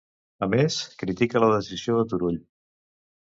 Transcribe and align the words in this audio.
A 0.45 0.45
més, 0.53 0.77
critica 1.03 1.43
la 1.43 1.51
decisió 1.53 1.97
de 1.99 2.05
Turull. 2.15 2.39